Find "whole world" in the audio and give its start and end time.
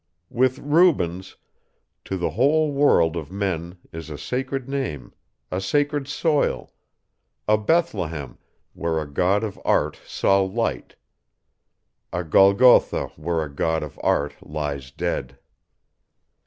2.31-3.15